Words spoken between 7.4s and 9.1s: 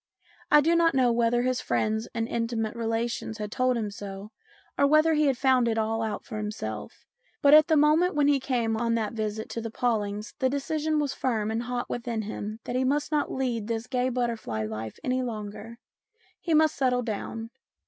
but at the moment when he came on